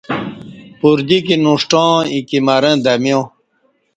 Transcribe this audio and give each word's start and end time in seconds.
پردیکی 0.79 1.35
نݜٹاں 1.43 1.91
ایکی 2.13 2.39
مرں 2.45 2.75
دمیا 2.83 3.19